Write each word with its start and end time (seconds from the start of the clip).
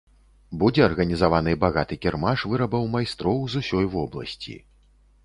Будзе 0.61 0.81
арганізаваны 0.85 1.53
багаты 1.63 1.97
кірмаш 2.05 2.45
вырабаў 2.53 2.87
майстроў 2.97 3.37
з 3.55 3.63
усёй 3.65 3.85
вобласці. 3.97 4.57